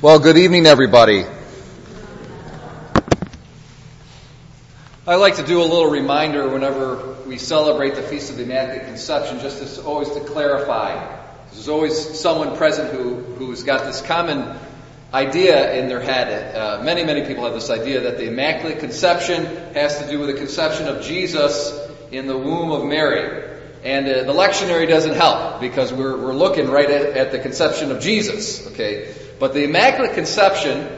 Well, 0.00 0.20
good 0.20 0.36
evening, 0.36 0.66
everybody. 0.66 1.26
I 5.04 5.16
like 5.16 5.34
to 5.38 5.42
do 5.44 5.60
a 5.60 5.64
little 5.64 5.90
reminder 5.90 6.48
whenever 6.48 7.14
we 7.26 7.36
celebrate 7.36 7.96
the 7.96 8.02
Feast 8.02 8.30
of 8.30 8.36
the 8.36 8.44
Immaculate 8.44 8.86
Conception, 8.86 9.40
just 9.40 9.84
always 9.84 10.08
to 10.10 10.20
clarify. 10.20 11.18
There's 11.50 11.68
always 11.68 12.20
someone 12.20 12.56
present 12.56 12.92
who, 12.92 13.14
who's 13.16 13.64
got 13.64 13.86
this 13.86 14.00
common 14.00 14.56
idea 15.12 15.74
in 15.74 15.88
their 15.88 16.00
head. 16.00 16.54
Uh, 16.54 16.80
many, 16.84 17.02
many 17.02 17.26
people 17.26 17.42
have 17.42 17.54
this 17.54 17.68
idea 17.68 18.02
that 18.02 18.18
the 18.18 18.28
Immaculate 18.28 18.78
Conception 18.78 19.46
has 19.74 19.98
to 19.98 20.06
do 20.06 20.20
with 20.20 20.28
the 20.28 20.36
conception 20.38 20.86
of 20.86 21.02
Jesus 21.02 21.76
in 22.12 22.28
the 22.28 22.38
womb 22.38 22.70
of 22.70 22.84
Mary. 22.84 23.48
And 23.82 24.06
uh, 24.06 24.22
the 24.22 24.32
lectionary 24.32 24.88
doesn't 24.88 25.14
help 25.14 25.60
because 25.60 25.92
we're, 25.92 26.16
we're 26.16 26.34
looking 26.34 26.68
right 26.70 26.88
at, 26.88 27.16
at 27.16 27.32
the 27.32 27.40
conception 27.40 27.90
of 27.90 28.00
Jesus, 28.00 28.64
okay? 28.68 29.12
But 29.38 29.54
the 29.54 29.64
Immaculate 29.64 30.14
Conception 30.14 30.88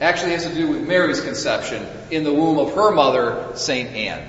actually 0.00 0.32
has 0.32 0.46
to 0.46 0.54
do 0.54 0.68
with 0.68 0.86
Mary's 0.86 1.20
conception 1.20 1.86
in 2.10 2.24
the 2.24 2.32
womb 2.32 2.58
of 2.58 2.74
her 2.74 2.90
mother, 2.90 3.52
Saint 3.54 3.90
Anne. 3.90 4.26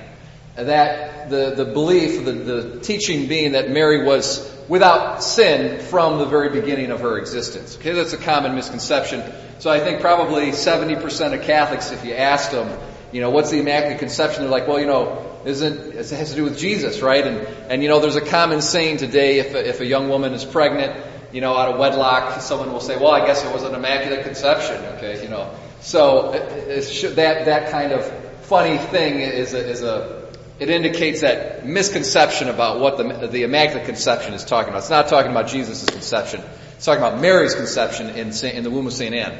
That 0.56 1.30
the, 1.30 1.54
the 1.56 1.64
belief, 1.64 2.24
the, 2.24 2.32
the 2.32 2.80
teaching 2.80 3.26
being 3.26 3.52
that 3.52 3.70
Mary 3.70 4.04
was 4.04 4.50
without 4.68 5.22
sin 5.22 5.80
from 5.80 6.18
the 6.18 6.26
very 6.26 6.50
beginning 6.50 6.90
of 6.90 7.00
her 7.00 7.18
existence. 7.18 7.76
Okay, 7.76 7.92
that's 7.92 8.12
a 8.12 8.18
common 8.18 8.54
misconception. 8.54 9.22
So 9.58 9.70
I 9.70 9.80
think 9.80 10.00
probably 10.00 10.50
70% 10.50 11.34
of 11.34 11.42
Catholics, 11.42 11.90
if 11.90 12.04
you 12.04 12.14
asked 12.14 12.52
them, 12.52 12.78
you 13.12 13.20
know, 13.20 13.30
what's 13.30 13.50
the 13.50 13.60
Immaculate 13.60 13.98
Conception? 13.98 14.42
They're 14.42 14.50
like, 14.50 14.68
well, 14.68 14.80
you 14.80 14.86
know, 14.86 15.40
isn't, 15.44 15.94
it 15.94 16.10
has 16.10 16.30
to 16.30 16.36
do 16.36 16.44
with 16.44 16.58
Jesus, 16.58 17.00
right? 17.00 17.26
And, 17.26 17.38
and 17.70 17.82
you 17.82 17.88
know, 17.88 18.00
there's 18.00 18.16
a 18.16 18.20
common 18.20 18.62
saying 18.62 18.98
today, 18.98 19.38
if 19.38 19.54
a, 19.54 19.68
if 19.68 19.80
a 19.80 19.86
young 19.86 20.08
woman 20.08 20.32
is 20.32 20.44
pregnant, 20.44 20.96
you 21.32 21.40
know, 21.40 21.56
out 21.56 21.72
of 21.72 21.78
wedlock, 21.78 22.40
someone 22.42 22.72
will 22.72 22.80
say, 22.80 22.96
well, 22.96 23.10
I 23.10 23.26
guess 23.26 23.44
it 23.44 23.52
was 23.52 23.62
an 23.62 23.74
immaculate 23.74 24.24
conception, 24.24 24.76
okay, 24.96 25.22
you 25.22 25.28
know. 25.28 25.54
So 25.80 26.32
that, 26.32 27.46
that 27.46 27.70
kind 27.70 27.92
of 27.92 28.04
funny 28.42 28.78
thing 28.78 29.20
is 29.20 29.54
a, 29.54 29.68
is 29.68 29.82
a, 29.82 30.30
it 30.60 30.68
indicates 30.68 31.22
that 31.22 31.66
misconception 31.66 32.48
about 32.48 32.80
what 32.80 32.98
the, 32.98 33.28
the 33.28 33.42
immaculate 33.44 33.86
conception 33.86 34.34
is 34.34 34.44
talking 34.44 34.68
about. 34.68 34.80
It's 34.80 34.90
not 34.90 35.08
talking 35.08 35.30
about 35.30 35.48
Jesus' 35.48 35.88
conception. 35.88 36.42
It's 36.76 36.84
talking 36.84 37.02
about 37.02 37.20
Mary's 37.20 37.54
conception 37.54 38.10
in, 38.10 38.32
in 38.46 38.62
the 38.62 38.70
womb 38.70 38.86
of 38.86 38.92
St. 38.92 39.14
Anne. 39.14 39.38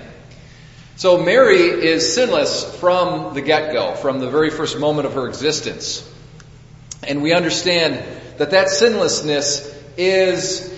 So 0.96 1.22
Mary 1.22 1.58
is 1.58 2.14
sinless 2.14 2.78
from 2.78 3.34
the 3.34 3.40
get-go, 3.40 3.94
from 3.94 4.20
the 4.20 4.30
very 4.30 4.50
first 4.50 4.78
moment 4.78 5.06
of 5.06 5.14
her 5.14 5.28
existence. 5.28 6.08
And 7.02 7.22
we 7.22 7.32
understand 7.32 8.02
that 8.38 8.50
that 8.50 8.68
sinlessness 8.68 9.68
is 9.96 10.71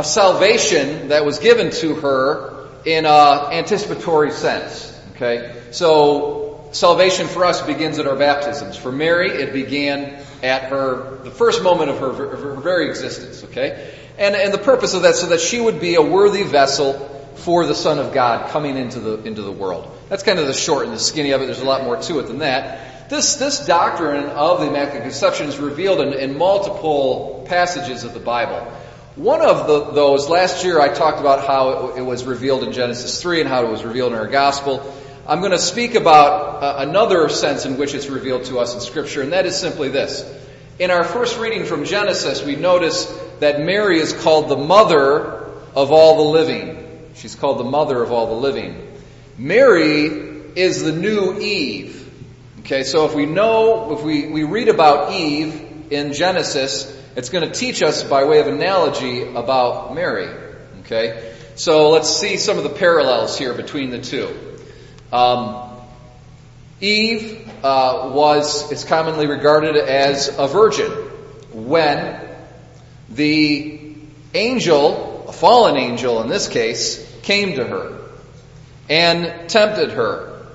a 0.00 0.04
salvation 0.04 1.08
that 1.08 1.26
was 1.26 1.38
given 1.38 1.70
to 1.70 1.94
her 1.96 2.68
in 2.86 3.04
an 3.04 3.52
anticipatory 3.52 4.30
sense. 4.30 4.98
Okay? 5.12 5.54
So, 5.72 6.70
salvation 6.72 7.26
for 7.26 7.44
us 7.44 7.60
begins 7.60 7.98
at 7.98 8.06
our 8.06 8.16
baptisms. 8.16 8.78
For 8.78 8.90
Mary, 8.90 9.28
it 9.28 9.52
began 9.52 10.24
at 10.42 10.70
her, 10.70 11.18
the 11.22 11.30
first 11.30 11.62
moment 11.62 11.90
of 11.90 11.98
her, 11.98 12.12
her 12.14 12.54
very 12.54 12.88
existence. 12.88 13.44
Okay? 13.44 13.92
And, 14.16 14.34
and 14.34 14.54
the 14.54 14.58
purpose 14.58 14.94
of 14.94 15.02
that, 15.02 15.16
so 15.16 15.26
that 15.28 15.40
she 15.40 15.60
would 15.60 15.80
be 15.80 15.96
a 15.96 16.02
worthy 16.02 16.44
vessel 16.44 16.94
for 17.36 17.66
the 17.66 17.74
Son 17.74 17.98
of 17.98 18.14
God 18.14 18.50
coming 18.50 18.78
into 18.78 19.00
the, 19.00 19.22
into 19.24 19.42
the 19.42 19.52
world. 19.52 19.94
That's 20.08 20.22
kind 20.22 20.38
of 20.38 20.46
the 20.46 20.54
short 20.54 20.84
and 20.84 20.94
the 20.94 20.98
skinny 20.98 21.32
of 21.32 21.42
it. 21.42 21.44
There's 21.44 21.60
a 21.60 21.66
lot 21.66 21.84
more 21.84 22.00
to 22.00 22.20
it 22.20 22.22
than 22.22 22.38
that. 22.38 23.10
This, 23.10 23.36
this 23.36 23.66
doctrine 23.66 24.24
of 24.24 24.60
the 24.60 24.68
Immaculate 24.68 25.02
Conception 25.02 25.48
is 25.48 25.58
revealed 25.58 26.00
in, 26.00 26.14
in 26.14 26.38
multiple 26.38 27.44
passages 27.46 28.04
of 28.04 28.14
the 28.14 28.20
Bible. 28.20 28.66
One 29.16 29.42
of 29.42 29.66
the, 29.66 29.90
those, 29.90 30.28
last 30.28 30.64
year 30.64 30.80
I 30.80 30.88
talked 30.88 31.18
about 31.18 31.44
how 31.44 31.96
it, 31.96 32.00
was 32.00 32.24
revealed 32.24 32.62
in 32.62 32.72
Genesis 32.72 33.20
3 33.20 33.40
and 33.40 33.48
how 33.48 33.66
it 33.66 33.68
was 33.68 33.82
revealed 33.82 34.12
in 34.12 34.18
our 34.18 34.28
gospel. 34.28 34.94
I'm 35.26 35.40
going 35.40 35.50
to 35.50 35.58
speak 35.58 35.96
about 35.96 36.62
uh, 36.62 36.86
another 36.88 37.28
sense 37.28 37.64
in 37.64 37.76
which 37.76 37.92
it's 37.92 38.06
revealed 38.06 38.44
to 38.44 38.60
us 38.60 38.72
in 38.72 38.80
Scripture, 38.80 39.20
and 39.22 39.32
that 39.32 39.46
is 39.46 39.58
simply 39.58 39.88
this. 39.88 40.24
In 40.78 40.92
our 40.92 41.02
first 41.02 41.40
reading 41.40 41.64
from 41.64 41.84
Genesis, 41.84 42.44
we 42.44 42.54
notice 42.54 43.06
that 43.40 43.60
Mary 43.60 43.98
is 43.98 44.12
called 44.12 44.48
the 44.48 44.56
mother 44.56 45.44
of 45.74 45.90
all 45.90 46.24
the 46.24 46.30
living. 46.30 47.10
She's 47.16 47.34
called 47.34 47.58
the 47.58 47.64
mother 47.64 48.00
of 48.00 48.12
all 48.12 48.28
the 48.28 48.40
living. 48.40 48.92
Mary 49.36 50.04
is 50.54 50.84
the 50.84 50.92
new 50.92 51.36
Eve. 51.40 51.96
Okay, 52.60 52.84
so 52.84 53.06
if 53.06 53.14
we 53.16 53.26
know, 53.26 53.92
if 53.92 54.04
we, 54.04 54.28
we 54.28 54.44
read 54.44 54.68
about 54.68 55.12
Eve 55.12 55.88
in 55.90 56.12
Genesis, 56.12 56.96
it's 57.16 57.28
going 57.28 57.50
to 57.50 57.58
teach 57.58 57.82
us 57.82 58.04
by 58.04 58.24
way 58.24 58.40
of 58.40 58.46
analogy 58.46 59.22
about 59.22 59.94
Mary. 59.94 60.28
Okay? 60.80 61.34
So 61.56 61.90
let's 61.90 62.08
see 62.08 62.36
some 62.36 62.56
of 62.58 62.64
the 62.64 62.70
parallels 62.70 63.38
here 63.38 63.54
between 63.54 63.90
the 63.90 64.00
two. 64.00 64.34
Um, 65.12 65.70
Eve 66.80 67.48
uh, 67.62 68.12
was, 68.14 68.72
is 68.72 68.84
commonly 68.84 69.26
regarded 69.26 69.76
as 69.76 70.28
a 70.38 70.46
virgin 70.46 70.90
when 71.52 72.20
the 73.10 73.94
angel, 74.32 75.26
a 75.28 75.32
fallen 75.32 75.76
angel 75.76 76.22
in 76.22 76.28
this 76.28 76.48
case, 76.48 77.06
came 77.22 77.56
to 77.56 77.64
her 77.64 78.00
and 78.88 79.50
tempted 79.50 79.90
her. 79.90 80.46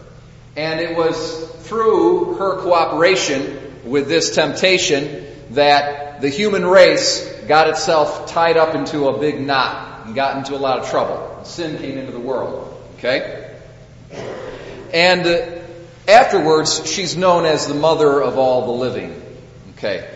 And 0.55 0.79
it 0.79 0.95
was 0.95 1.49
through 1.67 2.35
her 2.35 2.61
cooperation 2.61 3.81
with 3.83 4.07
this 4.07 4.33
temptation 4.33 5.25
that 5.51 6.04
the 6.21 6.29
human 6.29 6.65
race 6.65 7.27
got 7.47 7.69
itself 7.69 8.31
tied 8.31 8.57
up 8.57 8.75
into 8.75 9.07
a 9.07 9.19
big 9.19 9.39
knot 9.39 10.05
and 10.05 10.15
got 10.15 10.37
into 10.37 10.55
a 10.55 10.59
lot 10.59 10.79
of 10.79 10.89
trouble. 10.89 11.43
Sin 11.43 11.77
came 11.77 11.97
into 11.97 12.11
the 12.11 12.19
world. 12.19 12.83
Okay? 12.97 13.55
And 14.93 15.25
uh, 15.25 15.61
afterwards, 16.07 16.89
she's 16.89 17.17
known 17.17 17.45
as 17.45 17.67
the 17.67 17.73
mother 17.73 18.21
of 18.21 18.37
all 18.37 18.65
the 18.65 18.71
living. 18.71 19.21
Okay. 19.77 20.09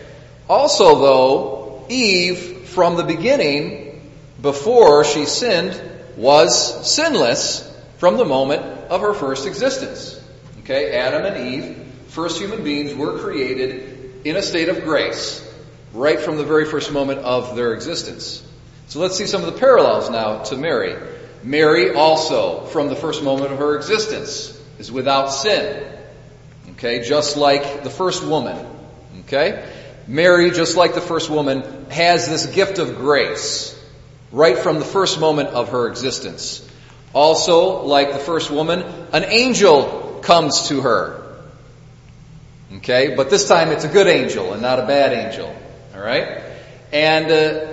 Also, 0.48 0.98
though, 0.98 1.86
Eve, 1.88 2.68
from 2.68 2.96
the 2.96 3.04
beginning, 3.04 4.10
before 4.40 5.04
she 5.04 5.26
sinned, 5.26 5.80
was 6.16 6.90
sinless 6.90 7.66
from 7.98 8.16
the 8.16 8.24
moment 8.24 8.62
of 8.62 9.02
her 9.02 9.14
first 9.14 9.46
existence. 9.46 10.20
Okay, 10.60 10.96
Adam 10.96 11.24
and 11.24 11.54
Eve, 11.54 11.76
first 12.08 12.40
human 12.40 12.64
beings, 12.64 12.94
were 12.94 13.18
created 13.18 14.22
in 14.24 14.36
a 14.36 14.42
state 14.42 14.68
of 14.68 14.82
grace, 14.84 15.46
right 15.92 16.20
from 16.20 16.36
the 16.36 16.44
very 16.44 16.64
first 16.64 16.92
moment 16.92 17.20
of 17.20 17.56
their 17.56 17.72
existence. 17.74 18.46
So 18.88 19.00
let's 19.00 19.16
see 19.16 19.26
some 19.26 19.42
of 19.42 19.52
the 19.52 19.58
parallels 19.58 20.10
now 20.10 20.42
to 20.44 20.56
Mary. 20.56 20.96
Mary 21.42 21.94
also, 21.94 22.64
from 22.66 22.88
the 22.88 22.96
first 22.96 23.22
moment 23.22 23.52
of 23.52 23.58
her 23.58 23.76
existence, 23.76 24.58
is 24.78 24.90
without 24.90 25.28
sin. 25.28 25.86
Okay, 26.72 27.02
just 27.02 27.36
like 27.36 27.82
the 27.82 27.90
first 27.90 28.24
woman. 28.24 28.66
Okay? 29.20 29.68
Mary, 30.06 30.50
just 30.50 30.76
like 30.76 30.94
the 30.94 31.00
first 31.00 31.30
woman, 31.30 31.88
has 31.90 32.28
this 32.28 32.46
gift 32.46 32.78
of 32.78 32.96
grace 32.96 33.76
right 34.32 34.58
from 34.58 34.78
the 34.78 34.84
first 34.84 35.20
moment 35.20 35.50
of 35.50 35.70
her 35.70 35.88
existence. 35.88 36.66
Also, 37.12 37.82
like 37.84 38.12
the 38.12 38.18
first 38.18 38.50
woman, 38.50 38.82
an 39.12 39.24
angel 39.24 40.20
comes 40.22 40.68
to 40.68 40.82
her. 40.82 41.16
Okay, 42.76 43.14
but 43.16 43.30
this 43.30 43.48
time 43.48 43.70
it's 43.70 43.84
a 43.84 43.88
good 43.88 44.06
angel 44.06 44.52
and 44.52 44.62
not 44.62 44.78
a 44.78 44.86
bad 44.86 45.12
angel. 45.12 45.54
All 45.94 46.00
right? 46.00 46.42
And 46.92 47.30
uh, 47.30 47.66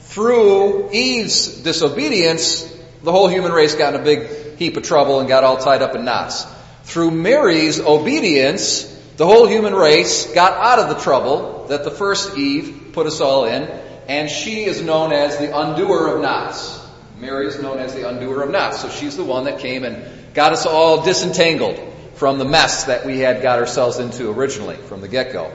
through 0.00 0.90
Eve's 0.92 1.62
disobedience, 1.62 2.62
the 3.02 3.12
whole 3.12 3.28
human 3.28 3.52
race 3.52 3.74
got 3.74 3.94
in 3.94 4.00
a 4.00 4.04
big 4.04 4.56
heap 4.58 4.76
of 4.76 4.82
trouble 4.82 5.20
and 5.20 5.28
got 5.28 5.44
all 5.44 5.56
tied 5.56 5.82
up 5.82 5.94
in 5.94 6.04
knots. 6.04 6.46
Through 6.84 7.10
Mary's 7.10 7.80
obedience, 7.80 8.84
the 9.16 9.26
whole 9.26 9.46
human 9.46 9.74
race 9.74 10.32
got 10.32 10.52
out 10.52 10.78
of 10.78 10.96
the 10.96 11.02
trouble 11.02 11.66
that 11.68 11.84
the 11.84 11.90
first 11.90 12.36
Eve 12.36 12.90
put 12.92 13.06
us 13.06 13.20
all 13.20 13.44
in, 13.44 13.64
and 14.08 14.28
she 14.28 14.64
is 14.64 14.82
known 14.82 15.12
as 15.12 15.38
the 15.38 15.56
undoer 15.56 16.14
of 16.14 16.20
knots. 16.20 16.80
Mary 17.18 17.46
is 17.46 17.60
known 17.60 17.78
as 17.78 17.94
the 17.94 18.08
undoer 18.08 18.42
of 18.42 18.50
knots. 18.50 18.80
So 18.80 18.88
she's 18.88 19.16
the 19.16 19.24
one 19.24 19.44
that 19.44 19.60
came 19.60 19.84
and 19.84 20.34
got 20.34 20.52
us 20.52 20.66
all 20.66 21.02
disentangled 21.02 21.80
from 22.14 22.38
the 22.38 22.44
mess 22.44 22.84
that 22.84 23.06
we 23.06 23.20
had 23.20 23.42
got 23.42 23.58
ourselves 23.58 23.98
into 23.98 24.30
originally 24.30 24.76
from 24.76 25.00
the 25.00 25.08
get-go. 25.08 25.52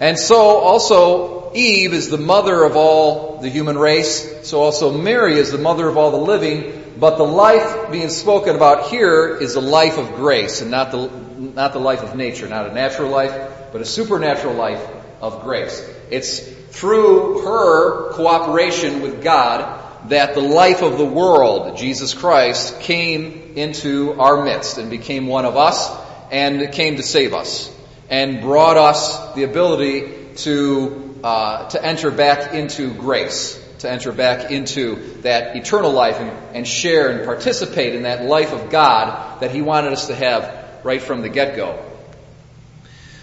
And 0.00 0.18
so 0.18 0.36
also 0.36 1.52
Eve 1.54 1.92
is 1.92 2.08
the 2.08 2.18
mother 2.18 2.64
of 2.64 2.76
all 2.76 3.38
the 3.38 3.48
human 3.48 3.78
race. 3.78 4.48
So 4.48 4.60
also 4.60 4.92
Mary 4.92 5.34
is 5.34 5.52
the 5.52 5.58
mother 5.58 5.88
of 5.88 5.96
all 5.96 6.10
the 6.10 6.16
living. 6.16 6.94
But 6.98 7.16
the 7.16 7.24
life 7.24 7.90
being 7.90 8.08
spoken 8.08 8.56
about 8.56 8.88
here 8.88 9.36
is 9.36 9.54
a 9.54 9.60
life 9.60 9.98
of 9.98 10.14
grace 10.14 10.60
and 10.62 10.70
not 10.70 10.90
the, 10.90 11.08
not 11.38 11.72
the 11.72 11.80
life 11.80 12.02
of 12.02 12.16
nature, 12.16 12.48
not 12.48 12.68
a 12.68 12.74
natural 12.74 13.10
life, 13.10 13.32
but 13.72 13.80
a 13.80 13.84
supernatural 13.84 14.54
life 14.54 14.84
of 15.20 15.42
grace. 15.42 15.88
It's 16.10 16.40
through 16.40 17.42
her 17.42 18.12
cooperation 18.12 19.02
with 19.02 19.22
God 19.22 19.80
that 20.08 20.34
the 20.34 20.40
life 20.40 20.82
of 20.82 20.98
the 20.98 21.04
world, 21.04 21.76
Jesus 21.76 22.14
Christ, 22.14 22.80
came 22.80 23.54
into 23.56 24.20
our 24.20 24.44
midst 24.44 24.78
and 24.78 24.90
became 24.90 25.26
one 25.26 25.44
of 25.44 25.56
us 25.56 25.90
and 26.30 26.72
came 26.72 26.96
to 26.96 27.02
save 27.02 27.32
us 27.32 27.74
and 28.08 28.40
brought 28.40 28.76
us 28.76 29.34
the 29.34 29.44
ability 29.44 30.12
to, 30.36 31.18
uh, 31.24 31.68
to 31.70 31.84
enter 31.84 32.10
back 32.10 32.54
into 32.54 32.92
grace, 32.92 33.62
to 33.78 33.90
enter 33.90 34.12
back 34.12 34.50
into 34.50 34.96
that 35.22 35.56
eternal 35.56 35.92
life 35.92 36.16
and, 36.16 36.56
and 36.56 36.68
share 36.68 37.10
and 37.10 37.24
participate 37.24 37.94
in 37.94 38.02
that 38.02 38.24
life 38.24 38.52
of 38.52 38.70
God 38.70 39.40
that 39.40 39.50
He 39.50 39.62
wanted 39.62 39.92
us 39.92 40.08
to 40.08 40.14
have 40.14 40.84
right 40.84 41.00
from 41.00 41.22
the 41.22 41.28
get-go. 41.28 41.82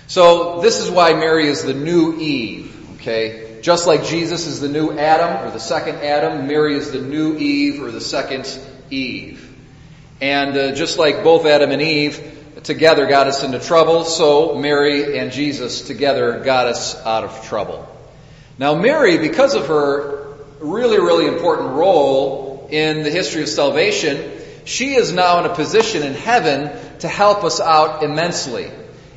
So 0.08 0.62
this 0.62 0.80
is 0.80 0.90
why 0.90 1.14
Mary 1.14 1.48
is 1.48 1.64
the 1.64 1.74
new 1.74 2.20
Eve, 2.20 2.96
okay? 2.96 3.60
Just 3.62 3.88
like 3.88 4.04
Jesus 4.04 4.48
is 4.48 4.60
the 4.60 4.68
new 4.68 4.92
Adam 4.92 5.48
or 5.48 5.52
the 5.52 5.60
second 5.60 5.98
Adam, 5.98 6.48
Mary 6.48 6.76
is 6.76 6.92
the 6.92 7.02
new 7.02 7.38
Eve 7.38 7.82
or 7.82 7.92
the 7.92 8.02
second 8.02 8.48
Eve. 8.90 9.48
And 10.20 10.58
uh, 10.58 10.72
just 10.74 10.98
like 10.98 11.24
both 11.24 11.46
Adam 11.46 11.72
and 11.72 11.82
Eve 11.82 12.41
together 12.64 13.08
got 13.08 13.28
us 13.28 13.44
into 13.44 13.60
trouble, 13.60 14.04
so 14.04 14.56
Mary 14.56 15.18
and 15.18 15.32
Jesus 15.32 15.82
together 15.82 16.40
got 16.40 16.68
us 16.68 16.96
out 17.06 17.24
of 17.24 17.46
trouble. 17.46 17.88
Now 18.58 18.76
Mary, 18.76 19.18
because 19.18 19.56
of 19.56 19.68
her 19.68 20.38
really, 20.60 21.00
really 21.00 21.28
important 21.28 21.72
role 21.72 22.68
in 22.70 23.04
the 23.04 23.10
history 23.10 23.42
of 23.42 23.50
salvation, 23.50 24.40
she 24.66 24.94
is 24.94 25.12
now 25.12 25.40
in 25.40 25.46
a 25.46 25.56
position 25.56 26.04
in 26.04 26.14
heaven 26.14 26.72
to 27.00 27.08
help 27.08 27.44
us 27.44 27.60
out 27.60 28.04
immensely. 28.04 28.72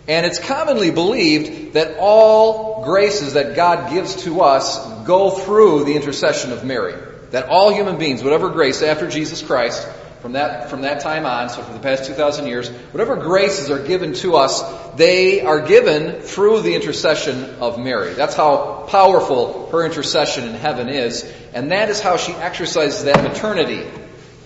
And 0.09 0.27
it's 0.27 0.39
commonly 0.39 0.91
believed 0.91 1.75
that 1.75 1.97
all 1.99 2.85
graces 2.85 3.35
that 3.35 3.57
God 3.57 3.91
gives 3.91 4.25
to 4.25 4.43
us 4.43 4.79
go 5.05 5.31
through 5.31 5.85
the 5.85 5.95
intercession 5.95 6.53
of 6.53 6.65
Mary. 6.65 6.95
That 7.31 7.49
all 7.49 7.73
human 7.73 7.99
beings, 7.99 8.23
whatever 8.23 8.51
grace 8.51 8.83
after 8.83 9.09
Jesus 9.09 9.43
Christ, 9.43 9.87
from 10.25 10.33
that, 10.33 10.71
from 10.71 10.81
that 10.81 11.01
time 11.01 11.27
on, 11.27 11.51
so 11.51 11.61
for 11.61 11.75
the 11.75 11.79
past 11.79 12.07
2,000 12.07 12.47
years, 12.47 12.71
whatever 12.71 13.15
graces 13.15 13.71
are 13.71 13.87
given 13.87 14.15
to 14.15 14.37
us, 14.37 14.63
they 14.95 15.43
are 15.43 15.61
given 15.61 16.23
through 16.23 16.63
the 16.63 16.75
intercession 16.75 17.57
of 17.61 17.79
Mary. 17.79 18.15
That's 18.15 18.35
how 18.35 18.87
powerful 18.89 19.69
her 19.71 19.85
intercession 19.85 20.49
in 20.49 20.55
heaven 20.55 20.89
is, 20.89 21.31
and 21.53 21.73
that 21.73 21.91
is 21.91 22.01
how 22.01 22.17
she 22.17 22.33
exercises 22.33 23.05
that 23.05 23.23
maternity 23.23 23.85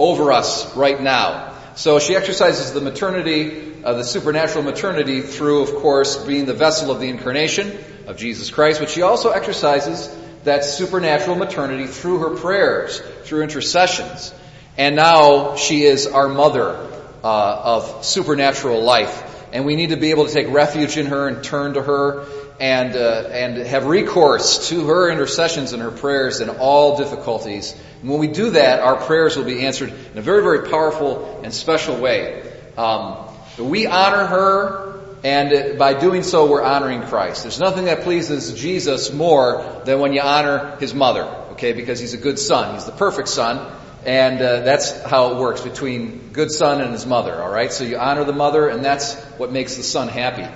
over 0.00 0.32
us 0.32 0.75
right 0.75 1.00
now. 1.00 1.54
So 1.76 2.00
she 2.00 2.16
exercises 2.16 2.72
the 2.72 2.80
maternity, 2.80 3.84
uh, 3.84 3.92
the 3.92 4.02
supernatural 4.02 4.64
maternity 4.64 5.20
through, 5.20 5.62
of 5.62 5.76
course, 5.76 6.16
being 6.25 6.46
the 6.46 6.54
vessel 6.54 6.90
of 6.90 6.98
the 6.98 7.08
incarnation 7.08 7.70
of 8.08 8.16
Jesus 8.16 8.50
Christ, 8.50 8.80
but 8.80 8.90
she 8.90 9.02
also 9.02 9.30
exercises 9.30 10.12
that 10.42 10.64
supernatural 10.64 11.36
maternity 11.36 11.86
through 11.86 12.19
her 12.19 12.30
prayers, 12.30 12.98
through 13.22 13.42
intercessions. 13.42 14.34
And 14.78 14.94
now 14.94 15.56
she 15.56 15.82
is 15.82 16.06
our 16.06 16.28
mother 16.28 16.88
uh, 17.25 17.60
of 17.64 18.04
supernatural 18.04 18.82
life. 18.82 19.25
And 19.52 19.66
we 19.66 19.75
need 19.75 19.90
to 19.90 19.96
be 19.96 20.10
able 20.10 20.26
to 20.26 20.32
take 20.32 20.48
refuge 20.48 20.96
in 20.96 21.06
her 21.06 21.26
and 21.26 21.42
turn 21.42 21.75
to 21.75 21.82
her 21.82 22.26
and, 22.60 22.94
uh, 22.94 23.28
and 23.32 23.56
have 23.66 23.86
recourse 23.86 24.69
to 24.69 24.86
her 24.86 25.10
intercessions 25.10 25.72
and 25.72 25.82
her 25.82 25.90
prayers 25.90 26.40
in 26.40 26.48
all 26.48 26.96
difficulties. 26.96 27.75
And 28.00 28.10
when 28.10 28.20
we 28.20 28.28
do 28.28 28.50
that, 28.50 28.80
our 28.80 28.96
prayers 28.96 29.36
will 29.36 29.44
be 29.44 29.66
answered 29.66 29.88
in 29.88 30.19
a 30.19 30.22
very, 30.22 30.42
very 30.42 30.69
powerful 30.69 31.40
and 31.42 31.52
special 31.52 31.98
way. 31.98 32.48
Um, 32.76 33.16
we 33.58 33.86
honor 33.86 34.26
her, 34.26 35.00
and 35.25 35.78
by 35.78 35.98
doing 35.98 36.22
so, 36.22 36.48
we're 36.48 36.62
honoring 36.62 37.02
Christ. 37.02 37.42
There's 37.42 37.58
nothing 37.58 37.86
that 37.86 38.02
pleases 38.02 38.54
Jesus 38.54 39.12
more 39.12 39.82
than 39.84 39.98
when 39.98 40.12
you 40.12 40.20
honor 40.20 40.76
his 40.78 40.94
mother, 40.94 41.25
okay, 41.52 41.72
because 41.72 41.98
he's 41.98 42.14
a 42.14 42.19
good 42.19 42.38
son. 42.38 42.75
He's 42.75 42.84
the 42.84 42.92
perfect 42.92 43.28
son. 43.28 43.72
And 44.05 44.41
uh, 44.41 44.61
that's 44.61 45.03
how 45.03 45.33
it 45.33 45.39
works 45.39 45.61
between 45.61 46.31
good 46.33 46.50
son 46.50 46.81
and 46.81 46.93
his 46.93 47.05
mother, 47.05 47.43
all 47.43 47.50
right? 47.50 47.73
So 47.73 47.85
you 47.85 47.99
honor 47.99 48.25
the 48.25 48.33
mother, 48.33 48.69
and 48.69 48.85
that's 48.85 49.15
what 49.39 49.53
makes 49.53 49.77
the 49.77 49.83
son 49.83 50.09
happy. 50.09 50.47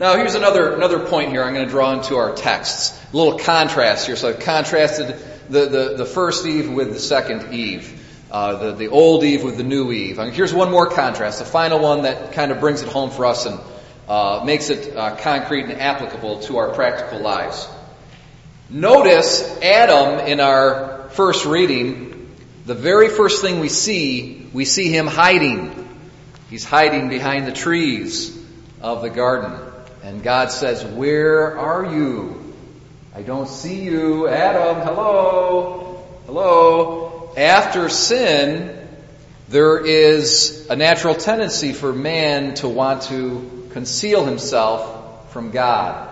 Now, 0.00 0.16
here's 0.16 0.34
another 0.34 0.74
another 0.74 1.00
point 1.00 1.30
here 1.30 1.44
I'm 1.44 1.52
going 1.52 1.66
to 1.66 1.70
draw 1.70 1.92
into 1.92 2.16
our 2.16 2.34
texts. 2.34 2.98
A 3.12 3.16
little 3.16 3.38
contrast 3.38 4.06
here. 4.06 4.16
So 4.16 4.30
I've 4.30 4.40
contrasted 4.40 5.14
the, 5.50 5.66
the, 5.66 5.94
the 5.98 6.06
first 6.06 6.46
Eve 6.46 6.70
with 6.70 6.94
the 6.94 6.98
second 6.98 7.52
Eve, 7.52 8.02
uh, 8.30 8.56
the, 8.56 8.72
the 8.72 8.88
old 8.88 9.24
Eve 9.24 9.42
with 9.42 9.58
the 9.58 9.62
new 9.62 9.92
Eve. 9.92 10.18
And 10.18 10.32
here's 10.32 10.54
one 10.54 10.70
more 10.70 10.88
contrast, 10.88 11.38
the 11.38 11.44
final 11.44 11.80
one 11.80 12.02
that 12.02 12.32
kind 12.32 12.50
of 12.50 12.60
brings 12.60 12.80
it 12.80 12.88
home 12.88 13.10
for 13.10 13.26
us 13.26 13.44
and 13.44 13.60
uh, 14.08 14.42
makes 14.44 14.70
it 14.70 14.96
uh, 14.96 15.16
concrete 15.16 15.64
and 15.64 15.80
applicable 15.80 16.40
to 16.40 16.56
our 16.56 16.72
practical 16.72 17.20
lives. 17.20 17.68
Notice 18.70 19.42
Adam 19.60 20.26
in 20.26 20.40
our 20.40 20.89
first 21.12 21.44
reading, 21.44 22.28
the 22.66 22.74
very 22.74 23.08
first 23.08 23.42
thing 23.42 23.60
we 23.60 23.68
see, 23.68 24.48
we 24.52 24.64
see 24.64 24.92
him 24.92 25.06
hiding. 25.06 25.88
He's 26.48 26.64
hiding 26.64 27.08
behind 27.08 27.46
the 27.46 27.52
trees 27.52 28.36
of 28.80 29.02
the 29.02 29.10
garden. 29.10 29.52
And 30.02 30.22
God 30.22 30.50
says, 30.50 30.84
Where 30.84 31.58
are 31.58 31.94
you? 31.94 32.54
I 33.14 33.22
don't 33.22 33.48
see 33.48 33.82
you. 33.82 34.28
Adam, 34.28 34.86
hello. 34.86 36.04
Hello. 36.26 37.32
After 37.36 37.88
sin, 37.88 38.76
there 39.48 39.84
is 39.84 40.68
a 40.70 40.76
natural 40.76 41.14
tendency 41.14 41.72
for 41.72 41.92
man 41.92 42.54
to 42.54 42.68
want 42.68 43.02
to 43.02 43.68
conceal 43.72 44.24
himself 44.24 45.32
from 45.32 45.50
God, 45.50 46.08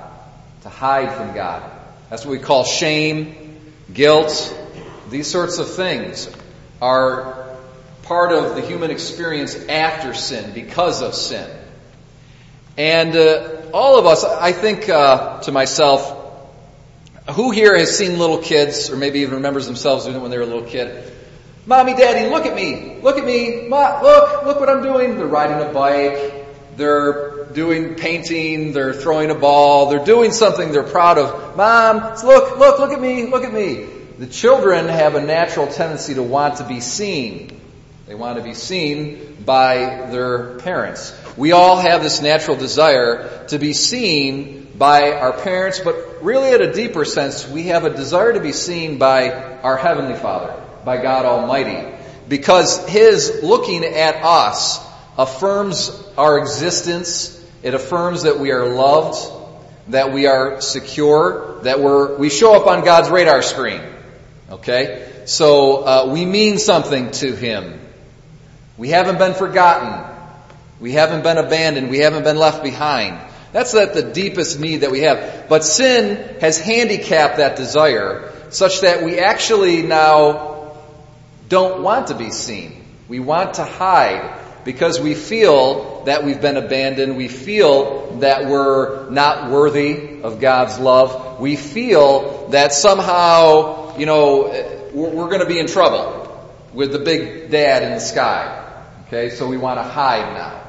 to 0.62 0.68
hide 0.68 1.12
from 1.12 1.34
God. 1.34 1.62
That's 2.10 2.24
what 2.24 2.32
we 2.32 2.38
call 2.38 2.64
shame, 2.64 3.60
guilt, 3.92 4.54
these 5.10 5.26
sorts 5.26 5.58
of 5.58 5.70
things 5.70 6.30
are 6.80 7.56
part 8.02 8.32
of 8.32 8.54
the 8.54 8.62
human 8.62 8.90
experience 8.90 9.54
after 9.68 10.14
sin, 10.14 10.52
because 10.52 11.02
of 11.02 11.14
sin. 11.14 11.48
And 12.76 13.16
uh, 13.16 13.70
all 13.72 13.98
of 13.98 14.06
us, 14.06 14.24
I 14.24 14.52
think 14.52 14.88
uh, 14.88 15.40
to 15.42 15.52
myself, 15.52 16.14
who 17.30 17.50
here 17.50 17.76
has 17.76 17.96
seen 17.96 18.18
little 18.18 18.38
kids, 18.38 18.90
or 18.90 18.96
maybe 18.96 19.20
even 19.20 19.34
remembers 19.34 19.66
themselves 19.66 20.04
doing 20.04 20.16
it 20.16 20.20
when 20.20 20.30
they 20.30 20.38
were 20.38 20.44
a 20.44 20.46
little 20.46 20.68
kid? 20.68 21.12
Mommy, 21.66 21.94
daddy, 21.94 22.30
look 22.30 22.46
at 22.46 22.54
me. 22.54 22.98
Look 23.02 23.18
at 23.18 23.24
me. 23.24 23.68
Ma, 23.68 24.00
look, 24.00 24.44
look 24.44 24.60
what 24.60 24.70
I'm 24.70 24.82
doing. 24.82 25.16
They're 25.16 25.26
riding 25.26 25.68
a 25.68 25.72
bike. 25.72 26.46
They're 26.76 27.44
doing 27.46 27.96
painting. 27.96 28.72
They're 28.72 28.94
throwing 28.94 29.30
a 29.30 29.34
ball. 29.34 29.90
They're 29.90 30.04
doing 30.04 30.32
something 30.32 30.72
they're 30.72 30.82
proud 30.82 31.18
of. 31.18 31.56
Mom, 31.56 31.96
look, 32.24 32.58
look, 32.58 32.78
look 32.78 32.92
at 32.92 33.00
me. 33.00 33.26
Look 33.26 33.44
at 33.44 33.52
me 33.52 33.97
the 34.18 34.26
children 34.26 34.88
have 34.88 35.14
a 35.14 35.20
natural 35.20 35.68
tendency 35.68 36.14
to 36.14 36.22
want 36.24 36.56
to 36.56 36.64
be 36.64 36.80
seen. 36.80 37.60
They 38.08 38.16
want 38.16 38.38
to 38.38 38.42
be 38.42 38.54
seen 38.54 39.36
by 39.44 40.08
their 40.10 40.58
parents. 40.58 41.16
We 41.36 41.52
all 41.52 41.76
have 41.76 42.02
this 42.02 42.20
natural 42.20 42.56
desire 42.56 43.46
to 43.48 43.58
be 43.60 43.74
seen 43.74 44.66
by 44.76 45.12
our 45.12 45.32
parents, 45.32 45.78
but 45.78 46.24
really 46.24 46.50
at 46.50 46.60
a 46.60 46.72
deeper 46.72 47.04
sense, 47.04 47.46
we 47.46 47.64
have 47.64 47.84
a 47.84 47.90
desire 47.90 48.32
to 48.32 48.40
be 48.40 48.52
seen 48.52 48.98
by 48.98 49.30
our 49.30 49.76
Heavenly 49.76 50.18
Father, 50.18 50.60
by 50.84 51.00
God 51.00 51.24
Almighty. 51.24 51.96
Because 52.28 52.88
His 52.88 53.40
looking 53.44 53.84
at 53.84 54.16
us 54.24 54.84
affirms 55.16 55.90
our 56.16 56.38
existence. 56.38 57.34
It 57.62 57.74
affirms 57.74 58.24
that 58.24 58.40
we 58.40 58.50
are 58.50 58.68
loved, 58.68 59.18
that 59.88 60.12
we 60.12 60.26
are 60.26 60.60
secure, 60.60 61.60
that 61.62 61.78
we're, 61.78 62.16
we 62.16 62.30
show 62.30 62.54
up 62.60 62.66
on 62.66 62.84
God's 62.84 63.10
radar 63.10 63.42
screen. 63.42 63.80
Okay? 64.50 65.22
So 65.26 65.84
uh, 65.84 66.10
we 66.12 66.24
mean 66.24 66.58
something 66.58 67.10
to 67.12 67.34
Him. 67.34 67.80
We 68.76 68.88
haven't 68.88 69.18
been 69.18 69.34
forgotten. 69.34 70.04
We 70.80 70.92
haven't 70.92 71.22
been 71.22 71.38
abandoned. 71.38 71.90
We 71.90 71.98
haven't 71.98 72.24
been 72.24 72.36
left 72.36 72.62
behind. 72.62 73.18
That's 73.52 73.74
at 73.74 73.94
the 73.94 74.02
deepest 74.02 74.60
need 74.60 74.78
that 74.78 74.90
we 74.90 75.00
have. 75.00 75.48
But 75.48 75.64
sin 75.64 76.40
has 76.40 76.58
handicapped 76.58 77.38
that 77.38 77.56
desire 77.56 78.32
such 78.50 78.82
that 78.82 79.02
we 79.02 79.18
actually 79.18 79.82
now 79.82 80.76
don't 81.48 81.82
want 81.82 82.08
to 82.08 82.14
be 82.14 82.30
seen. 82.30 82.84
We 83.08 83.20
want 83.20 83.54
to 83.54 83.64
hide 83.64 84.38
because 84.64 85.00
we 85.00 85.14
feel 85.14 86.04
that 86.04 86.24
we've 86.24 86.40
been 86.40 86.56
abandoned. 86.56 87.16
We 87.16 87.28
feel 87.28 88.18
that 88.18 88.46
we're 88.46 89.08
not 89.10 89.50
worthy 89.50 90.20
of 90.22 90.40
God's 90.40 90.78
love. 90.78 91.40
We 91.40 91.56
feel 91.56 92.48
that 92.48 92.72
somehow 92.72 93.87
you 93.98 94.06
know, 94.06 94.90
we're, 94.92 95.10
we're 95.10 95.28
going 95.28 95.40
to 95.40 95.46
be 95.46 95.58
in 95.58 95.66
trouble 95.66 96.24
with 96.72 96.92
the 96.92 96.98
big 96.98 97.50
dad 97.50 97.82
in 97.82 97.92
the 97.92 98.00
sky. 98.00 98.54
Okay, 99.06 99.30
so 99.30 99.46
we 99.46 99.56
want 99.56 99.78
to 99.78 99.82
hide 99.82 100.34
now. 100.34 100.62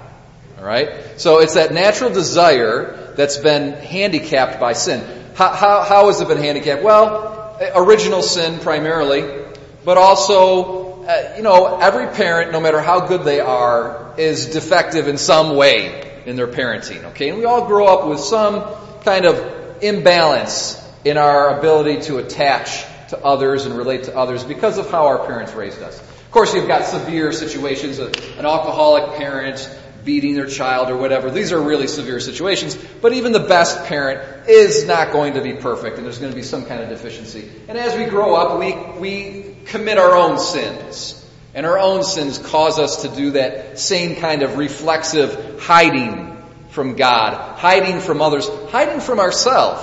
All 0.58 0.66
right? 0.66 1.20
So 1.20 1.40
it's 1.40 1.56
that 1.56 1.74
natural 1.74 2.10
desire 2.10 3.14
that's 3.16 3.38
been 3.38 3.74
handicapped 3.74 4.60
by 4.60 4.74
sin. 4.74 5.04
How, 5.36 5.54
how, 5.54 5.84
how 5.84 6.08
has 6.08 6.22
it 6.22 6.28
been 6.28 6.38
handicapped? 6.38 6.84
Well, 6.84 7.58
original 7.76 8.22
sin 8.22 8.60
primarily, 8.60 9.46
but 9.86 9.98
also, 9.98 11.04
uh, 11.04 11.34
you 11.38 11.44
know, 11.44 11.80
every 11.80 12.08
parent, 12.08 12.52
no 12.52 12.60
matter 12.60 12.82
how 12.82 13.08
good 13.08 13.24
they 13.24 13.40
are, 13.40 14.14
is 14.18 14.48
defective 14.48 15.08
in 15.08 15.18
some 15.18 15.56
way 15.56 16.22
in 16.26 16.36
their 16.36 16.48
parenting. 16.48 17.04
Okay? 17.06 17.30
And 17.30 17.38
we 17.38 17.46
all 17.46 17.68
grow 17.68 17.86
up 17.88 18.08
with 18.08 18.20
some 18.20 18.64
kind 19.04 19.26
of 19.26 19.82
imbalance 19.82 20.76
in 21.06 21.18
our 21.18 21.58
ability 21.58 22.02
to 22.02 22.18
attach 22.18 22.86
to 23.10 23.24
others 23.24 23.66
and 23.66 23.78
relate 23.78 24.06
to 24.06 24.16
others 24.16 24.44
because 24.44 24.78
of 24.78 24.90
how 24.90 25.08
our 25.08 25.26
parents 25.26 25.54
raised 25.54 25.82
us. 25.82 26.00
Of 26.00 26.32
course, 26.32 26.54
you've 26.54 26.68
got 26.68 26.86
severe 26.86 27.32
situations, 27.32 28.00
an 28.00 28.46
alcoholic 28.46 29.18
parent, 29.18 29.68
beating 30.06 30.34
their 30.34 30.48
child 30.48 30.90
or 30.90 30.98
whatever. 30.98 31.30
These 31.30 31.52
are 31.52 31.62
really 31.62 31.88
severe 31.88 32.20
situations. 32.20 32.78
But 33.02 33.14
even 33.14 33.32
the 33.32 33.40
best 33.40 33.86
parent 33.86 34.48
is 34.48 34.86
not 34.86 35.12
going 35.12 35.34
to 35.34 35.42
be 35.42 35.54
perfect 35.54 35.98
and 35.98 36.06
there's 36.06 36.20
going 36.20 36.32
to 36.32 36.36
be 36.36 36.44
some 36.44 36.66
kind 36.66 36.82
of 36.82 36.90
deficiency. 36.90 37.50
And 37.68 37.78
as 37.78 37.98
we 37.98 38.06
grow 38.06 38.36
up, 38.36 38.60
we, 38.60 39.00
we 39.00 39.56
commit 39.66 39.98
our 39.98 40.16
own 40.16 40.40
sins. 40.40 41.16
And 41.54 41.66
our 41.66 41.80
own 41.80 42.04
sins 42.04 42.38
cause 42.38 42.80
us 42.80 43.02
to 43.02 43.10
do 43.10 43.32
that 43.32 43.80
same 43.80 44.16
kind 44.16 44.44
of 44.44 44.58
reflexive 44.58 45.62
hiding 45.62 46.38
from 46.70 46.96
God, 46.96 47.58
hiding 47.58 48.00
from 48.00 48.22
others, 48.22 48.48
hiding 48.70 49.02
from 49.02 49.20
ourselves. 49.20 49.82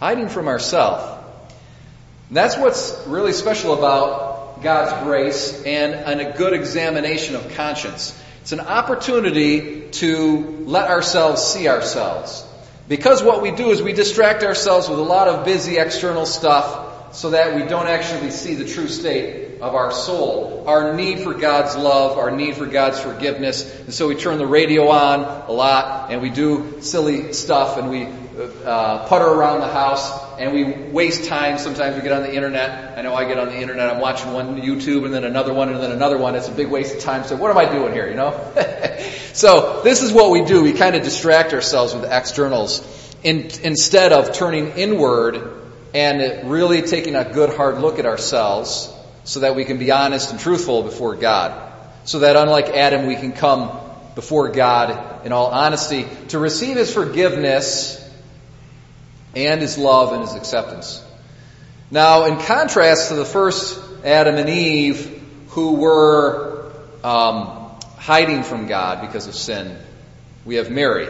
Hiding 0.00 0.28
from 0.28 0.48
ourselves. 0.48 1.16
That's 2.30 2.56
what's 2.56 2.96
really 3.06 3.32
special 3.32 3.74
about 3.74 4.62
God's 4.62 5.04
grace 5.04 5.62
and, 5.64 5.94
and 5.94 6.20
a 6.20 6.36
good 6.36 6.54
examination 6.54 7.36
of 7.36 7.54
conscience. 7.54 8.20
It's 8.40 8.52
an 8.52 8.60
opportunity 8.60 9.88
to 9.90 10.64
let 10.66 10.90
ourselves 10.90 11.42
see 11.42 11.68
ourselves. 11.68 12.44
Because 12.88 13.22
what 13.22 13.42
we 13.42 13.50
do 13.52 13.70
is 13.70 13.82
we 13.82 13.92
distract 13.92 14.42
ourselves 14.42 14.88
with 14.88 14.98
a 14.98 15.02
lot 15.02 15.28
of 15.28 15.44
busy 15.44 15.78
external 15.78 16.26
stuff 16.26 17.14
so 17.14 17.30
that 17.30 17.54
we 17.54 17.62
don't 17.62 17.86
actually 17.86 18.30
see 18.30 18.54
the 18.54 18.64
true 18.64 18.88
state 18.88 19.45
of 19.60 19.74
our 19.74 19.90
soul. 19.90 20.64
Our 20.66 20.94
need 20.94 21.20
for 21.20 21.34
God's 21.34 21.76
love, 21.76 22.18
our 22.18 22.30
need 22.30 22.56
for 22.56 22.66
God's 22.66 23.00
forgiveness. 23.00 23.80
And 23.80 23.94
so 23.94 24.08
we 24.08 24.14
turn 24.14 24.38
the 24.38 24.46
radio 24.46 24.88
on 24.88 25.20
a 25.48 25.52
lot 25.52 26.10
and 26.10 26.20
we 26.20 26.30
do 26.30 26.80
silly 26.80 27.32
stuff 27.32 27.78
and 27.78 27.90
we 27.90 28.06
uh, 28.64 29.06
putter 29.08 29.26
around 29.26 29.60
the 29.60 29.68
house 29.68 30.38
and 30.38 30.52
we 30.52 30.64
waste 30.90 31.24
time. 31.24 31.58
Sometimes 31.58 31.96
we 31.96 32.02
get 32.02 32.12
on 32.12 32.22
the 32.22 32.34
internet. 32.34 32.98
I 32.98 33.02
know 33.02 33.14
I 33.14 33.26
get 33.26 33.38
on 33.38 33.48
the 33.48 33.58
internet. 33.58 33.88
I'm 33.88 34.00
watching 34.00 34.32
one 34.32 34.60
YouTube 34.60 35.04
and 35.06 35.14
then 35.14 35.24
another 35.24 35.54
one 35.54 35.70
and 35.70 35.82
then 35.82 35.92
another 35.92 36.18
one. 36.18 36.34
It's 36.34 36.48
a 36.48 36.52
big 36.52 36.68
waste 36.68 36.96
of 36.96 37.00
time. 37.02 37.24
So 37.24 37.36
what 37.36 37.50
am 37.50 37.56
I 37.56 37.70
doing 37.70 37.92
here, 37.92 38.08
you 38.08 38.16
know? 38.16 38.32
so 39.32 39.80
this 39.82 40.02
is 40.02 40.12
what 40.12 40.30
we 40.30 40.44
do. 40.44 40.62
We 40.62 40.74
kind 40.74 40.96
of 40.96 41.02
distract 41.02 41.54
ourselves 41.54 41.94
with 41.94 42.04
externals 42.04 42.84
in, 43.22 43.50
instead 43.62 44.12
of 44.12 44.34
turning 44.34 44.72
inward 44.72 45.62
and 45.94 46.50
really 46.50 46.82
taking 46.82 47.14
a 47.14 47.24
good 47.24 47.56
hard 47.56 47.78
look 47.78 47.98
at 47.98 48.04
ourselves 48.04 48.92
so 49.26 49.40
that 49.40 49.54
we 49.54 49.66
can 49.66 49.78
be 49.78 49.90
honest 49.90 50.30
and 50.30 50.40
truthful 50.40 50.82
before 50.82 51.14
God. 51.14 51.72
So 52.04 52.20
that 52.20 52.36
unlike 52.36 52.68
Adam, 52.70 53.06
we 53.06 53.16
can 53.16 53.32
come 53.32 53.78
before 54.14 54.48
God 54.48 55.26
in 55.26 55.32
all 55.32 55.48
honesty 55.48 56.06
to 56.28 56.38
receive 56.38 56.76
His 56.76 56.92
forgiveness 56.92 58.02
and 59.36 59.60
his 59.60 59.76
love 59.76 60.12
and 60.12 60.22
his 60.22 60.34
acceptance. 60.34 61.04
Now, 61.90 62.24
in 62.24 62.38
contrast 62.38 63.10
to 63.10 63.14
the 63.14 63.24
first 63.24 63.78
Adam 64.02 64.36
and 64.36 64.48
Eve 64.48 65.22
who 65.50 65.74
were 65.74 66.72
um, 67.04 67.70
hiding 67.98 68.42
from 68.42 68.66
God 68.66 69.02
because 69.02 69.26
of 69.28 69.34
sin, 69.34 69.76
we 70.44 70.56
have 70.56 70.70
Mary. 70.70 71.08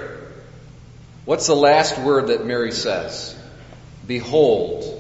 What's 1.25 1.47
the 1.47 1.57
last 1.57 1.99
word 1.99 2.29
that 2.29 2.45
Mary 2.45 2.73
says? 2.73 3.35
Behold. 4.07 4.93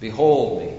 Behold 0.00 0.62
me. 0.62 0.74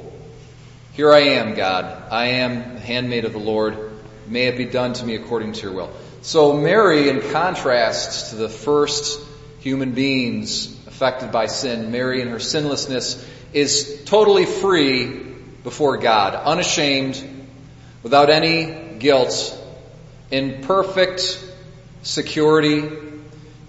Here 0.94 1.10
I 1.10 1.20
am, 1.20 1.56
God. 1.56 1.86
I 2.12 2.26
am 2.26 2.74
the 2.74 2.80
handmaid 2.82 3.24
of 3.24 3.32
the 3.32 3.40
Lord. 3.40 3.94
May 4.28 4.48
it 4.48 4.58
be 4.58 4.66
done 4.66 4.92
to 4.92 5.06
me 5.06 5.16
according 5.16 5.54
to 5.54 5.62
your 5.62 5.72
will. 5.72 5.90
So 6.22 6.52
Mary, 6.52 7.08
in 7.08 7.32
contrast 7.32 8.32
to 8.32 8.36
the 8.36 8.50
first 8.50 9.18
human 9.62 9.94
beings 9.94 10.68
affected 10.88 11.32
by 11.32 11.46
sin, 11.46 11.92
Mary 11.92 12.22
in 12.22 12.28
her 12.28 12.40
sinlessness 12.40 13.26
is 13.54 14.04
totally 14.04 14.46
free 14.46 15.06
before 15.64 15.96
God, 15.96 16.36
unashamed, 16.36 17.24
without 18.04 18.30
any 18.30 18.98
guilt, 19.00 19.58
in 20.30 20.62
perfect 20.62 21.42
security, 22.02 22.90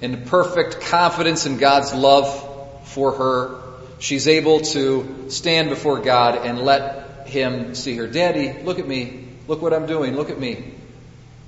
in 0.01 0.25
perfect 0.25 0.81
confidence 0.81 1.47
in 1.47 1.59
God's 1.59 1.95
love 1.95 2.89
for 2.89 3.13
her. 3.13 3.63
She's 4.01 4.27
able 4.27 4.59
to 4.61 5.27
stand 5.29 5.69
before 5.69 6.01
God 6.01 6.45
and 6.45 6.63
let 6.63 7.12
Him 7.27 7.75
see 7.75 7.97
her. 7.97 8.07
Daddy, 8.07 8.63
look 8.63 8.79
at 8.79 8.87
me. 8.87 9.29
Look 9.49 9.63
what 9.63 9.73
I'm 9.73 9.87
doing. 9.87 10.17
Look 10.17 10.31
at 10.31 10.39
me. 10.39 10.73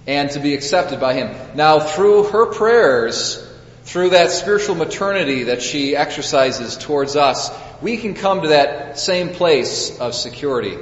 And 0.06 0.30
to 0.32 0.40
be 0.40 0.54
accepted 0.54 1.00
by 1.00 1.14
Him. 1.14 1.34
Now, 1.56 1.80
through 1.80 2.24
her 2.24 2.46
prayers, 2.46 3.40
through 3.84 4.10
that 4.10 4.30
spiritual 4.30 4.74
maternity 4.74 5.44
that 5.44 5.62
she 5.62 5.94
exercises 5.94 6.76
towards 6.76 7.16
us, 7.16 7.50
we 7.82 7.96
can 7.96 8.14
come 8.14 8.42
to 8.42 8.48
that 8.48 8.98
same 8.98 9.30
place 9.30 9.98
of 9.98 10.14
security. 10.14 10.76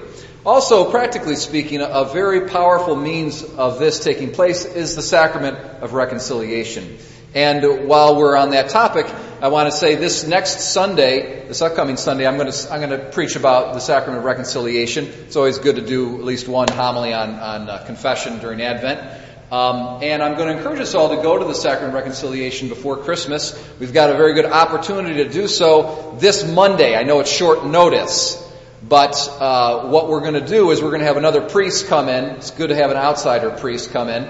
Also, 0.44 0.90
practically 0.90 1.36
speaking, 1.36 1.80
a 1.80 2.04
very 2.04 2.48
powerful 2.48 2.96
means 2.96 3.44
of 3.44 3.78
this 3.78 4.00
taking 4.00 4.32
place 4.32 4.64
is 4.64 4.96
the 4.96 5.02
sacrament 5.02 5.56
of 5.56 5.92
reconciliation. 5.92 6.98
And 7.34 7.88
while 7.88 8.16
we're 8.16 8.36
on 8.36 8.50
that 8.50 8.68
topic, 8.70 9.06
I 9.42 9.48
want 9.48 9.68
to 9.68 9.76
say 9.76 9.96
this 9.96 10.24
next 10.24 10.72
Sunday, 10.72 11.48
this 11.48 11.62
upcoming 11.62 11.96
Sunday, 11.96 12.28
I'm 12.28 12.36
going 12.36 12.52
to, 12.52 12.72
I'm 12.72 12.78
going 12.78 12.96
to 12.96 13.10
preach 13.10 13.34
about 13.34 13.74
the 13.74 13.80
sacrament 13.80 14.18
of 14.18 14.24
reconciliation. 14.24 15.08
It's 15.26 15.34
always 15.34 15.58
good 15.58 15.74
to 15.74 15.82
do 15.84 16.14
at 16.14 16.22
least 16.22 16.46
one 16.46 16.68
homily 16.68 17.12
on, 17.12 17.30
on 17.30 17.68
uh, 17.68 17.84
confession 17.84 18.38
during 18.38 18.62
Advent. 18.62 19.00
Um, 19.50 20.00
and 20.00 20.22
I'm 20.22 20.36
going 20.36 20.46
to 20.46 20.56
encourage 20.56 20.78
us 20.78 20.94
all 20.94 21.08
to 21.16 21.20
go 21.20 21.38
to 21.38 21.44
the 21.44 21.56
Sacrament 21.56 21.88
of 21.88 21.94
Reconciliation 21.94 22.68
before 22.68 22.98
Christmas. 22.98 23.60
We've 23.80 23.92
got 23.92 24.10
a 24.10 24.14
very 24.14 24.34
good 24.34 24.46
opportunity 24.46 25.24
to 25.24 25.28
do 25.28 25.48
so 25.48 26.16
this 26.20 26.48
Monday. 26.48 26.94
I 26.94 27.02
know 27.02 27.18
it's 27.18 27.28
short 27.28 27.66
notice, 27.66 28.40
but 28.88 29.16
uh, 29.40 29.88
what 29.88 30.08
we're 30.08 30.20
going 30.20 30.34
to 30.34 30.46
do 30.46 30.70
is 30.70 30.80
we're 30.80 30.90
going 30.90 31.00
to 31.00 31.06
have 31.06 31.16
another 31.16 31.40
priest 31.40 31.88
come 31.88 32.08
in. 32.08 32.26
It's 32.36 32.52
good 32.52 32.68
to 32.68 32.76
have 32.76 32.92
an 32.92 32.96
outsider 32.96 33.50
priest 33.50 33.90
come 33.90 34.08
in. 34.08 34.22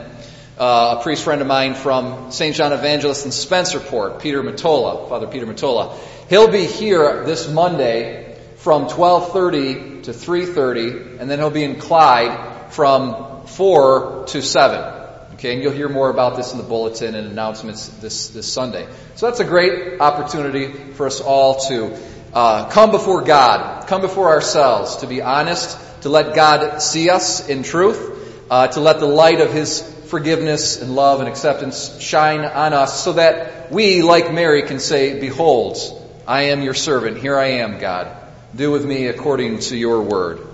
Uh, 0.58 0.96
a 0.98 1.02
priest 1.02 1.24
friend 1.24 1.40
of 1.40 1.46
mine 1.46 1.74
from 1.74 2.30
St. 2.30 2.54
John 2.54 2.74
Evangelist 2.74 3.24
in 3.24 3.30
Spencerport, 3.30 4.20
Peter 4.20 4.42
Matola, 4.42 5.08
Father 5.08 5.26
Peter 5.26 5.46
Matola. 5.46 5.96
He'll 6.28 6.50
be 6.50 6.66
here 6.66 7.24
this 7.24 7.50
Monday 7.50 8.38
from 8.56 8.86
12:30 8.86 10.02
to 10.02 10.12
3:30, 10.12 11.18
and 11.18 11.30
then 11.30 11.38
he'll 11.38 11.48
be 11.48 11.64
in 11.64 11.76
Clyde 11.76 12.72
from 12.72 13.46
4 13.46 14.24
to 14.26 14.42
7. 14.42 14.78
Okay, 15.34 15.54
and 15.54 15.62
you'll 15.62 15.72
hear 15.72 15.88
more 15.88 16.10
about 16.10 16.36
this 16.36 16.52
in 16.52 16.58
the 16.58 16.64
bulletin 16.64 17.14
and 17.14 17.26
announcements 17.26 17.88
this, 17.88 18.28
this 18.28 18.46
Sunday. 18.52 18.86
So 19.16 19.26
that's 19.26 19.40
a 19.40 19.44
great 19.44 20.00
opportunity 20.00 20.68
for 20.68 21.06
us 21.06 21.22
all 21.22 21.60
to 21.68 21.96
uh, 22.34 22.68
come 22.68 22.90
before 22.90 23.22
God, 23.22 23.86
come 23.86 24.02
before 24.02 24.28
ourselves, 24.28 24.96
to 24.96 25.06
be 25.06 25.22
honest, 25.22 25.78
to 26.02 26.10
let 26.10 26.34
God 26.34 26.82
see 26.82 27.08
us 27.08 27.48
in 27.48 27.62
truth, 27.62 28.44
uh, 28.50 28.68
to 28.68 28.80
let 28.80 29.00
the 29.00 29.06
light 29.06 29.40
of 29.40 29.52
His 29.52 29.91
forgiveness 30.12 30.82
and 30.82 30.94
love 30.94 31.20
and 31.20 31.28
acceptance 31.30 31.98
shine 31.98 32.40
on 32.40 32.74
us 32.74 33.02
so 33.02 33.14
that 33.14 33.72
we, 33.72 34.02
like 34.02 34.30
Mary, 34.30 34.62
can 34.64 34.78
say, 34.78 35.18
Behold, 35.18 35.78
I 36.28 36.42
am 36.50 36.60
your 36.60 36.74
servant. 36.74 37.16
Here 37.16 37.38
I 37.38 37.62
am, 37.64 37.78
God. 37.78 38.14
Do 38.54 38.70
with 38.72 38.84
me 38.84 39.06
according 39.06 39.60
to 39.60 39.76
your 39.76 40.02
word. 40.02 40.51